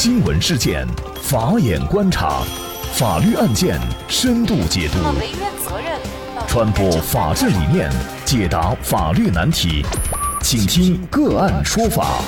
[0.00, 0.86] 新闻事件，
[1.20, 2.44] 法眼观察，
[2.92, 4.98] 法律案件深度解读，
[6.46, 7.90] 传播法治理念，
[8.24, 9.84] 解答法律难题，
[10.40, 12.22] 请听个案说法。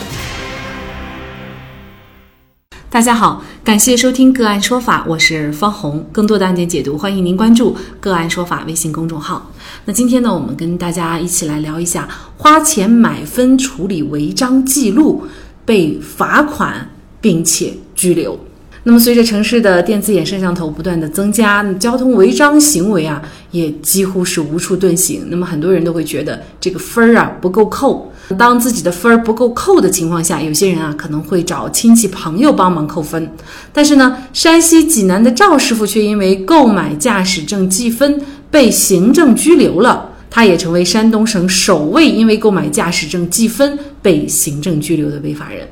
[2.91, 6.05] 大家好，感谢收听个案说法，我是方红。
[6.11, 9.49] 更多的案件解读，欢迎您关注个案说法微信公众号。
[9.85, 15.29] 那今天呢，我们跟大家一起来聊一下花钱买分处理违章记录
[15.65, 16.91] 被罚款
[17.21, 18.39] 并且拘留。
[18.83, 25.27] 那么，随着城市的电子眼摄像头不断的增加，交通违章行为啊也几乎是无处遁形。
[25.29, 28.11] 那么，很多人都会觉得这个分儿啊不够扣。
[28.39, 33.31] 当自己的分儿不够扣的情况下，有些人啊可能会找亲戚朋友帮忙扣分。
[33.71, 38.19] 但是呢，山西济南的赵师傅却因为购买驾驶证记分
[38.51, 45.69] 被行政拘留了，他也成为山东省首位因为购买驾驶证记分被行政拘留的违法人。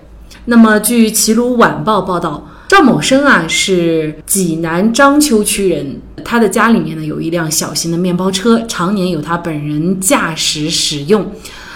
[0.50, 11.30] 那么，据齐鲁晚报报道，赵某生啊是济南章丘区人，他的家里面呢有一辆小型的面包车，常年由他本人驾驶使用。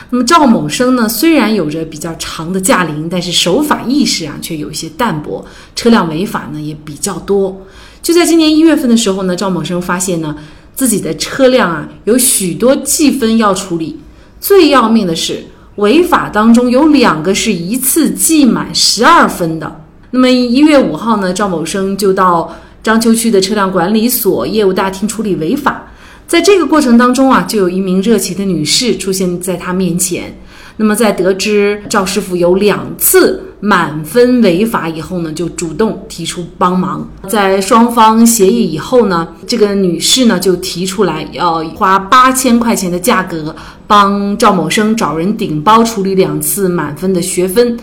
[0.09, 5.45] 那么赵某生呢，虽然有着比较长的驾龄，但是守法意识啊却有一些淡薄，
[5.77, 7.67] 车辆违法呢也比较多。
[8.01, 10.35] 就在今年一月份的时候呢，赵某生发现呢
[10.75, 14.01] 自己的车辆啊有许多记分要处理，
[14.41, 15.45] 最要命的是
[15.77, 19.85] 违法当中有两个是一次记满十二分的。
[20.11, 25.91] 那么一月五号呢，赵某生就到章丘区的车辆管理所业务大厅处理违法。
[26.27, 30.39] 在这个过程当中啊，就有一名热情的女士出现在他面前。
[30.77, 37.09] 那么，在得知赵师傅有两次满分违法以后呢，就主动提出帮忙。
[37.29, 43.55] 在双方协议以后呢，这个女士呢就提出来要花八千块钱的价格
[43.87, 47.79] 帮赵某生找人顶包处理两次满分的学分。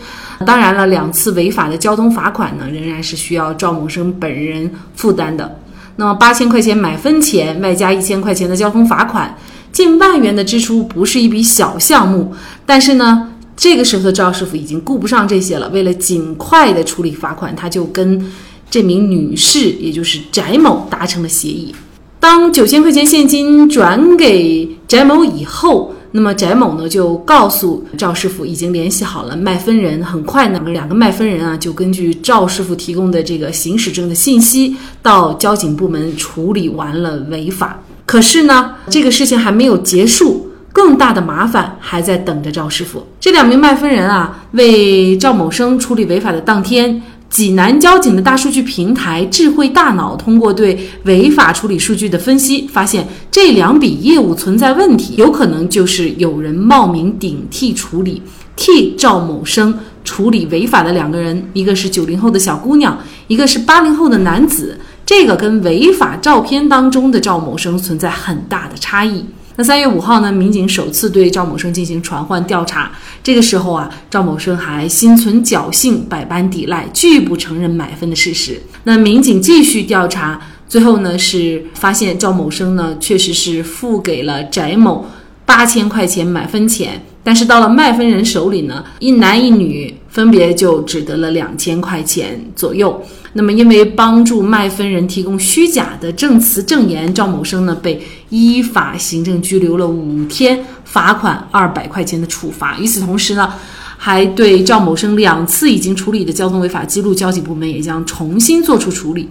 [0.45, 5.57] 当然了，两次违法的交通罚款呢，仍然是需要赵某生本人负担的。
[5.95, 9.33] 那么八千块钱买分钱，外加一千块钱的交通罚款，
[9.71, 12.33] 近万元的支出不是一笔小项目。
[12.65, 13.28] 但是呢，
[13.59, 15.67] 这个时候的赵师傅已经顾不上这些了。
[15.69, 18.31] 为了尽快的处理罚款，他就跟
[18.71, 21.75] 这名女士，也就是翟某达成了协议。
[22.21, 25.93] 当九千块钱现金转给翟某以后。
[26.11, 37.79] 那么翟某呢就告诉赵师傅已经联系好了卖分人，很快呢两个卖分人啊就根据赵师傅提供的这个行驶证的信息到交警部门处理完了违法。
[38.07, 40.48] 可是呢这个事情还没有结束，
[40.79, 43.05] 更大的麻烦还在等着赵师傅。
[43.19, 47.01] 这两名卖分人啊为赵某生处理违法的当天。
[47.29, 58.23] 济南交警的大数据平台智慧大脑通过对违法处理数据的分析，发现这两笔业务存在问题，有可能就是有人冒名顶替处理，
[58.55, 62.97] 替赵某生处理违法的两个人，一个是九零后的小姑娘，
[63.27, 69.23] 一个是八零后的男子，这个跟违法照片当中的赵某生存在很大的差异。
[69.59, 70.31] 那三月五号呢？
[70.31, 72.89] 民警首次对赵某生进行传唤调查。
[73.21, 78.61] 这个时候啊，赵某生还心存侥幸，百般抵赖，拒不承认买分的事实。
[78.85, 80.39] 那民警继续调查，
[80.69, 85.05] 最后呢是发现赵某生呢确实是付给了翟某
[85.45, 93.03] 八千块钱买分钱，但是到了卖分人手里呢，一男一女分别就只得了两千块钱左右。
[93.33, 102.77] 那么，因为帮助卖分人提供虚假的证词证言，赵某生呢被依法行政拘留了五天，罚款二百块钱的处罚。
[102.79, 103.53] 与此同时呢，
[103.97, 109.29] 还对赵某生两次已经处理的交通违法记录，交警部门也将重新做出处理。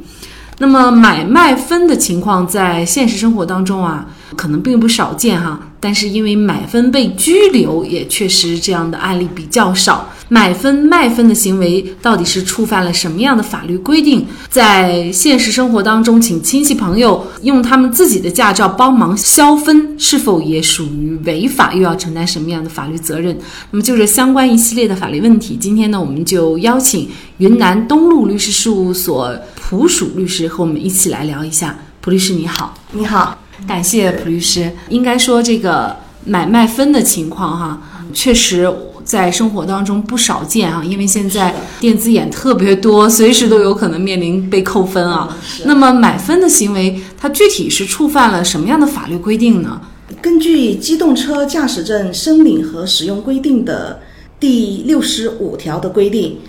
[0.61, 4.07] 那么，买卖分的情况在现实生活当中啊，
[4.37, 5.61] 可能并不少见哈。
[5.81, 10.09] 但是因为买分被拘留，也确实这样的案例比较少。
[10.29, 14.27] 买分卖分的行为到底是触犯了什么样的法律规定？
[14.51, 21.73] 在现实生活当中，请亲戚朋友用他们自己的驾照帮忙消分，是否也属于违法？
[21.73, 23.37] 又要承担什么样的法律责任？
[23.71, 27.09] 那么就这相关一系列的法律问题，今天呢，我们就邀请
[27.39, 31.75] 云南东路律师事务所蒲蜀律师和我们一起来聊一下。
[32.03, 34.71] 蒲律师你好，你好，感谢蒲律师。
[34.91, 37.81] 应该说这个买卖分的情况哈，
[38.13, 38.71] 确实。
[39.09, 45.35] 在生活当中不少见啊，因为现在电子眼特别多，随时都有可能面临被扣分啊。
[45.65, 49.81] 那么买分的行为，它具体是触犯了什么样的法律规定呢？
[50.21, 53.99] 根据《机动车驾驶证申领和使用规定》的
[54.39, 56.41] 第六十五条的规定，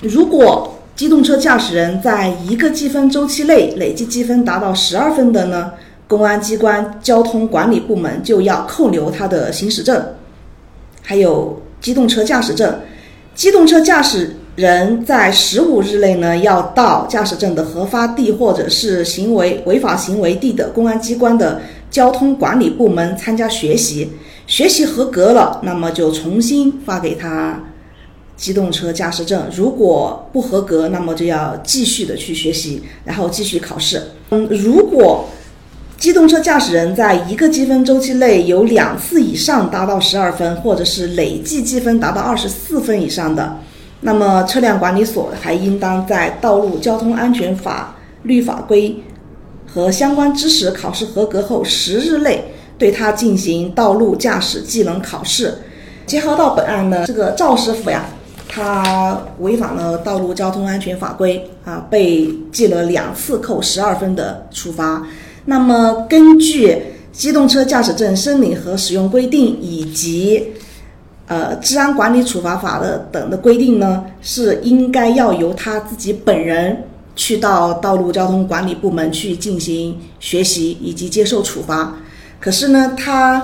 [0.00, 5.72] 如果机动车驾驶人在一个记分周期内累计积分达到十二分的呢，
[6.06, 10.00] 公安机关交通管理部门就要扣留他的行驶证，
[11.02, 11.60] 还有。
[11.86, 12.80] 机动车驾驶证，
[13.32, 24.10] 机动车驾驶人在十五日内呢，要到驾驶证的核发地或者是行为违法行为地的公安机关的交通管理部门参加学习，
[24.48, 27.62] 学习合格了，那么就重新发给他
[28.36, 34.02] 机动车驾驶证；如果不合格，那么就要继续的去学习，然后继续考试。
[34.30, 35.24] 嗯，如果
[35.98, 43.56] 机动车驾驶人在一个积分周期内有两次以上达到十二分，或者是累计积分达到二十四分以上的。
[44.00, 49.02] 那么，车辆管理所还应当在道路交通安全法律法规
[49.66, 52.44] 和相关知识考试合格后十日内，
[52.76, 55.54] 对他进行道路驾驶技能考试。
[56.04, 58.04] 结合到本案呢，这个赵师傅呀，
[58.46, 65.02] 他违反了道路交通安全法规啊，被记了两次扣十二分的处罚。
[65.46, 66.76] 那么，根据
[67.10, 70.46] 机动车驾驶证申领和使用规定以及。
[71.28, 76.84] 呃，治安管理处罚法的等的规定呢，是应该要由他自己本人
[77.16, 81.92] 去到道路交通管理部门去进行学习以及接受处罚。
[82.38, 83.42] 可是呢，他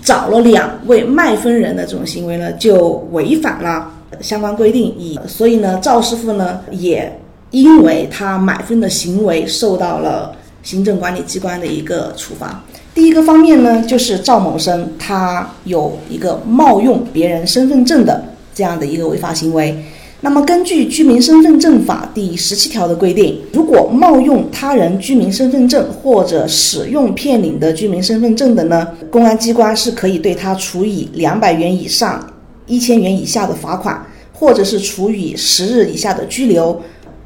[0.00, 7.20] 找了两位卖分人的这种行为呢，就违反了相关规定，以所以呢，赵师傅呢也
[7.50, 10.32] 因为他买分的行为受到了
[10.66, 12.60] 行政管理机关的一个处罚。
[12.92, 19.84] 第一个方面呢，就是赵某生他有一个冒用别人身份证的这样的一个违法行为。
[20.22, 32.26] 那么根据《居民身份证法》第十七条的规定，如果冒用他人居民身份证或者使用骗领的居民身份证的呢，公安机关是可以对他处以两百元以上
[32.66, 36.82] 一千元以下的罚款，或者是处以十日以下的拘留。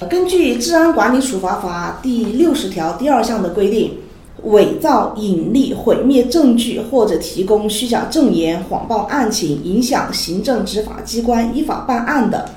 [0.08, 3.92] 根据《治安管理处罚法》第六十条第二项的规定。
[4.44, 12.48] 伪造、隐匿、毁灭证据或者提供虚假证言、谎报案情，影响行政执法机关依法办案的，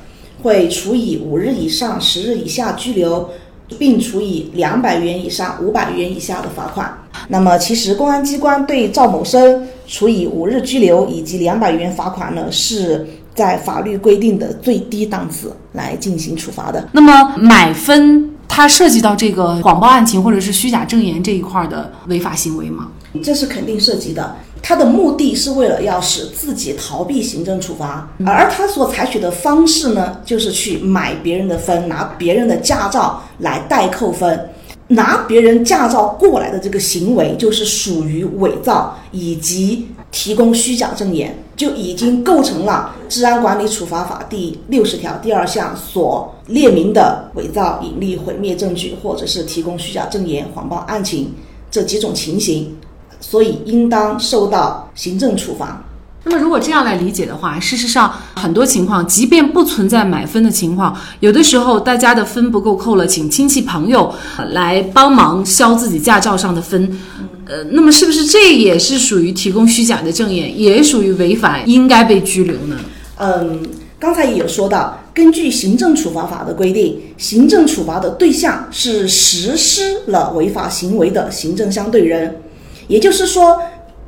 [0.41, 3.29] 会处以五日以上十日以下拘留，
[3.77, 6.97] 并处以两百元以上五百元以下的罚款。
[7.27, 16.87] 那么，其实公安机关对赵某生处以五日拘留以及两百元罚款呢，是在法律规定的最低档次来进行处罚的。
[16.91, 18.29] 那么，买分。
[18.45, 22.89] 它涉及到这个谎报案情或者是虚假证言这一块的违法行为吗？
[23.23, 24.35] 这是肯定涉及的。
[24.61, 34.49] 他的目的是为了要使自己逃避行政处罚，而他所采取的方式呢，就是去买别人的分，拿别人的驾照来代扣分，
[34.89, 41.35] 拿别人驾照过来的这个行为，就是属于伪造以及提供虚假证言。
[41.55, 51.33] 就已经构成了《治安管理处罚法》第六十条第二项所列明的伪造、隐匿、毁灭证据，或者是提供虚假证言、谎报案情
[51.69, 52.75] 这几种情形，
[53.19, 55.83] 所以应当受到行政处罚。
[56.25, 64.11] 那么，如果这样来理解的话，事实上很多情况，即便不存在买分的情况，有的时候大家的分不够扣了，请亲戚朋友
[64.51, 66.97] 来帮忙消自己驾照上的分。
[67.45, 72.79] 呃，那么是不是这也是属于提供虚假的证言，也属于违法，应该被拘留呢？
[73.17, 73.61] 嗯，
[73.99, 82.39] 刚才也有说到，根据行政处罚法的规定，行政处罚的对象是实施了违法行为的行政相对人，
[82.87, 83.59] 也就是说，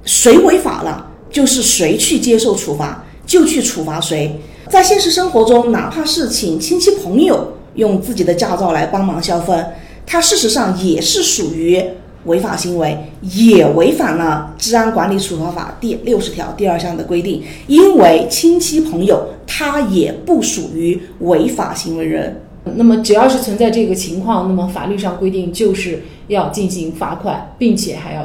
[0.05, 4.39] 谁违法了，就是谁去接受处罚，就去处罚谁。
[4.69, 9.65] 在现实生活中，哪怕是请亲戚朋友用自己的驾照来帮忙消分，
[10.05, 11.83] 它事实上也是属于。
[12.25, 22.41] 违法行为也违反了《治安管理处罚法》第六十条第二项的规定，因为亲戚朋友他也不属于违法行为人。
[22.75, 28.23] 那么，只要是存在这个情况，那么法律上规定就是要进行罚款，并且还要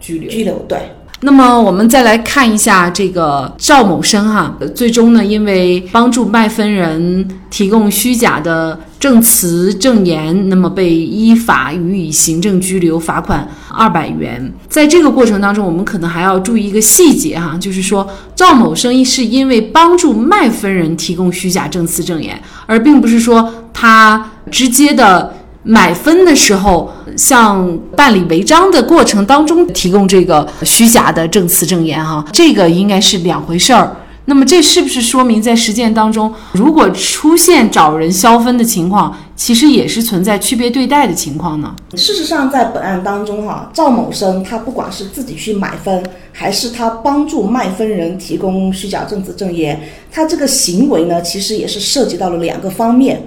[0.00, 0.30] 拘留。
[0.30, 0.78] 拘留，对。
[1.20, 14.52] 那么我们再来看一下这个赵某生哈，最终呢，因为帮助卖分人提供虚假的证词证言，那么被依法予以行政拘留，罚款二百元。
[14.68, 25.34] 在这个过程当中，我们可能还要注意一个细节哈，就是说赵某生是因为帮助卖分人提供虚假证词证言，而并不是说他直接的。
[25.64, 33.96] 买分的时候，像办理违章的过程当中提供这个虚假的证词证言，哈，这个应该是两回事儿。
[34.26, 41.74] 那么这是不是说明在实践当中，如果出现找人消分的情况，其实也是存在区别对待的情况呢？
[41.96, 53.20] 事实上，在本案当中，哈，赵某生他不管是自己去买分，还是他帮助卖分人提供虚假证词证言，他这个行为呢，其实也是涉及到了两个方面。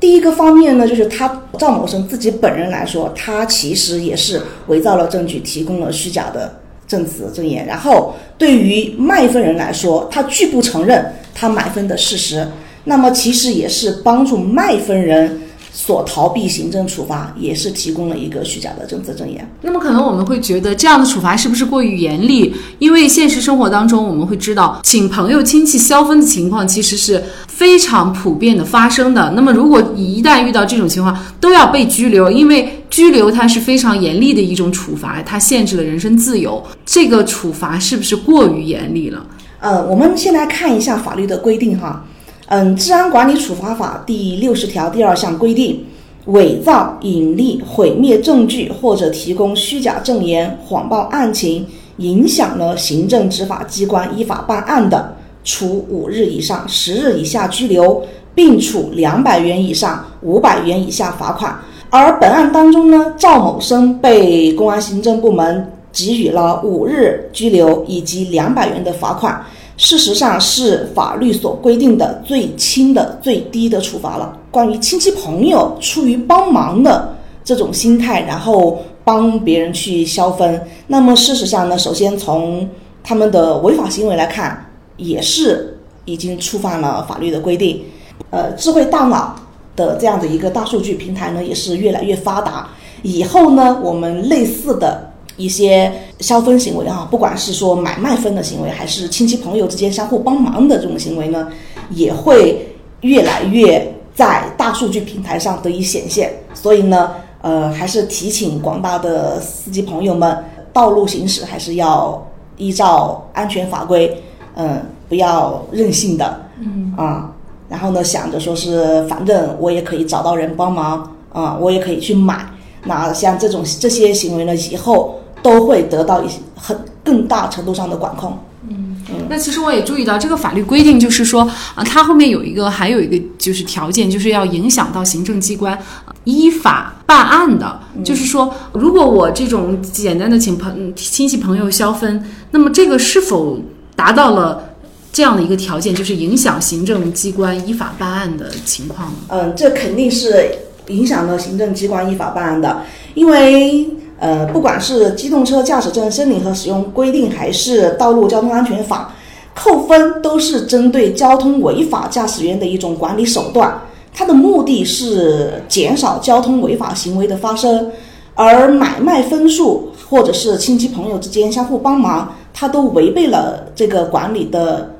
[0.00, 6.59] 第一个方面呢，就是他赵某生自己本人来说，他其实也是伪造了证据，提供了虚假的
[6.90, 7.64] 证词证言。
[7.66, 12.44] 然后对于卖分人来说，他拒不承认他买分的事实。
[12.84, 15.42] 那么其实也是帮助卖分人。
[15.72, 19.48] 所逃避行政处罚，也是提供了一个虚假的政策证言。
[19.62, 22.54] 那么可能我们会觉得这样的处罚是不是过于严厉？
[22.78, 29.32] 因为现实生活当中，我们会知道请朋友亲戚消分的情况其实是非常普遍的发生的。
[29.36, 36.62] 那么如果一旦遇到这种情况，都要被拘留，因为拘留它是非常严厉的一种处罚，它限制了人身自由。
[36.84, 39.24] 这个处罚是不是过于严厉了？
[39.60, 42.04] 呃，我们先来看一下法律的规定哈。
[42.50, 45.84] 嗯，治安管理处罚法第六十条第二项规定，
[46.24, 51.64] 伪造、隐匿、毁灭证据或者提供虚假证言、谎报案情，
[51.98, 55.14] 影响了行政执法机关依法办案的，
[55.44, 58.02] 处五日以上十日以下拘留，
[58.34, 61.56] 并处两百元以上五百元以下罚款。
[61.88, 69.40] 而本案当中呢，赵某生被公安行政部门给予了五日拘留以及两百元的罚款。
[69.80, 74.38] 事实上是法律所规定的最轻的最低的处罚了。
[74.50, 82.68] 关于亲戚朋友出于帮忙的这种心态，然后帮别人去消分，那么事实上呢，首先从
[83.02, 84.66] 他们的违法行为来看，
[84.98, 87.82] 也是已经触犯了法律的规定。
[88.28, 89.34] 呃，智慧大脑
[89.74, 92.68] 的这样的一个大数据平台呢，也是越来越发达。
[93.00, 95.09] 以后呢，我们类似的。
[95.40, 101.48] 一些消分行为啊，不管是说买卖分的行为，还是亲戚朋友之间相互帮忙的这种行为呢，
[101.88, 102.68] 也会
[103.00, 106.30] 越来越在大数据平台上得以显现。
[106.52, 110.44] 所以呢，呃，还是提醒广大的司机朋友们，
[110.74, 112.22] 道路行驶还是要
[112.58, 114.22] 依照安全法规，
[114.56, 117.32] 嗯，不要任性的，嗯啊，
[117.70, 122.44] 然后呢，想着说是反正我也可以找到人帮忙啊，我也可以去买。
[122.84, 125.16] 那像这种这些行为呢，以后。
[125.42, 128.38] 都会得到一些很更大程度上的管控。
[128.68, 128.96] 嗯，
[129.28, 131.42] 那其实我也注意到这个法律规定，就是说
[131.74, 135.76] 啊，它后面有一个还有一个就是条件，就是要影响到行政机关
[136.24, 137.80] 依法办案的。
[138.04, 143.58] 就是说，如果我这种简单的请朋亲戚朋友消分，那么这个是否
[143.96, 144.62] 达到了
[145.10, 149.16] 这样的一个条件，就是影响行政机关依法办案的情况呢？
[149.28, 150.50] 嗯，这肯定是
[150.88, 152.82] 影响了行政机关依法办案的，
[153.14, 153.88] 因为。
[154.20, 159.14] 呃，不管是机动车驾驶证申领和使用规定，还是道路交通安全法，
[159.54, 163.80] 扣分都是针对交通违法驾驶员的一种管理手段，
[164.12, 167.90] 它的目的是减少交通违法行为的发生，
[168.34, 174.96] 而买卖分数或者是亲戚朋友之间相互帮忙，它都违背了这个管理的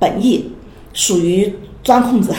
[0.00, 0.50] 本意，
[0.92, 1.54] 属于
[1.84, 2.34] 钻空子，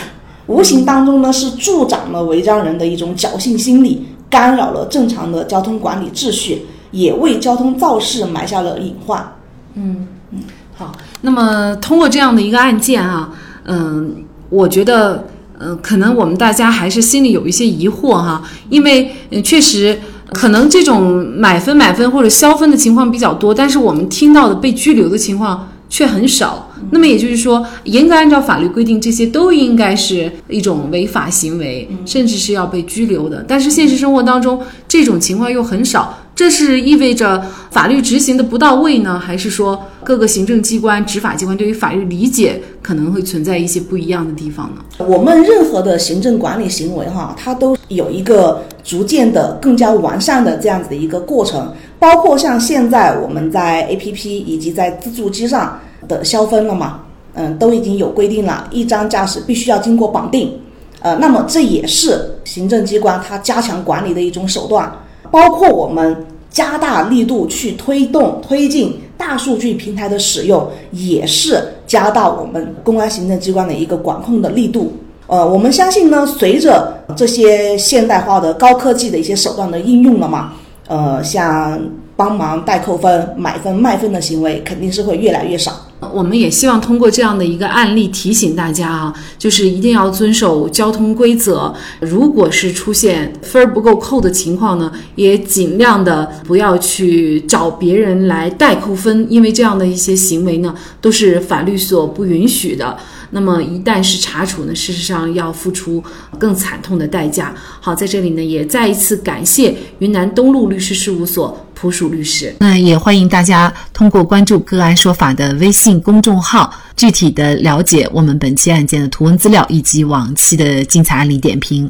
[0.48, 4.06] 无形当中呢是助长了违章人的一种侥幸心理。
[4.32, 9.36] 干扰了正常的交通管理秩序，也为交通肇事埋下了隐患。
[9.76, 10.40] 嗯嗯，
[10.76, 10.92] 好。
[11.22, 13.30] 那么通过这样的一个案件啊，
[13.66, 15.28] 嗯，我觉得，
[15.60, 19.12] 嗯，可能我们大家还是心里有一些疑惑哈，因为
[19.44, 20.00] 确实
[20.34, 25.68] 可能这种买分买分或者消分的情况比较多，但是我们听到的被拘留的情况。
[25.92, 26.71] 却很少。
[26.90, 33.46] 那么也就是说，严格按照法律规定，这些都应该是一种违法行为，甚至是要被拘留的。
[33.48, 36.18] 但是现实生活当中，这种情况又很少。
[36.34, 45.06] 这是意味着法律执行的不到位呢，还是说各个行政机关、执法机关对于法律理解可能会存在一些不一样的地方呢？
[45.06, 51.72] 我们任何的行政管理行为，哈，它都有一个逐渐的更加完善的这样子的一个过程。
[52.00, 57.01] 包括像现在我们在 A P P 以及在自助机上的消分了嘛，
[57.34, 60.60] 嗯，都已经有规定了，一张驾驶必须要经过绑定，
[61.01, 64.91] 呃，那么这也是行政机关它加强管理的一种手段。
[65.29, 74.91] 包括我们加大力度去推动推进大数据平台的使用，也是加大我们公安行政机关的一个管控的力度。
[75.27, 80.51] 呃，我们相信呢，随着这些现代化的高科技的一些手段的应用了嘛。
[80.89, 81.81] 呃，像
[82.17, 85.72] 帮忙代扣分、买分、卖分的行为，肯定是会越来越少。
[86.13, 91.74] 我们也希望通过这样的一个案例提醒大家啊，就是一定要遵守交通规则。
[92.00, 102.98] 如果是出现分儿不够扣的情况呢，也尽量的不要去找别人来代扣分，因为这样的一些行为呢，都是法律所不允许的。
[103.32, 106.04] 那么一旦是查处呢，事实上要付出
[106.38, 107.56] 更惨痛的代价。
[107.80, 112.54] 好，在这里呢，也再一次感谢云南东路律师事务所蒲蜀律师。
[112.60, 121.90] 那也欢迎大家通过关注“个案说法”的微信公众号，具体的了解我们本期案件的图文资料以及往期的精彩案例点评。